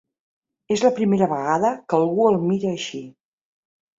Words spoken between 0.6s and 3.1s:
És la primera vegada que algú el mira així.